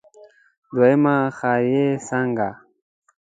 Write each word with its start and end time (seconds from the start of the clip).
دويمه 0.75 1.15
ښاري 1.37 1.85
څانګه. 2.07 2.49